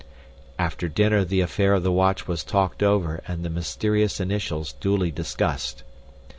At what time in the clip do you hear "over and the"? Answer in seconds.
2.81-3.51